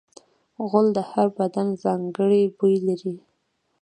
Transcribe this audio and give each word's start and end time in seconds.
غول 0.69 0.87
د 0.97 0.99
هر 1.11 1.27
بدن 1.37 1.67
ځانګړی 1.83 2.41
بوی 2.57 2.75
لري. 2.87 3.15